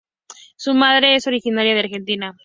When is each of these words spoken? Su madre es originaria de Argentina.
Su 0.57 0.73
madre 0.73 1.13
es 1.15 1.27
originaria 1.27 1.75
de 1.75 1.81
Argentina. 1.81 2.35